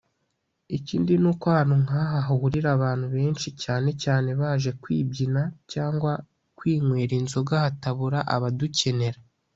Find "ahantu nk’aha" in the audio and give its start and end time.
1.53-2.17